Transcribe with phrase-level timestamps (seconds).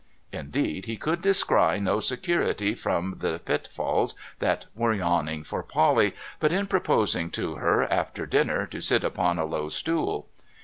[0.41, 6.51] 'Indeed, he could descry no security from the pitfalls that were yawning for Polly, but
[6.51, 10.27] in proposing to her, after dinner, to sit upon a low stool.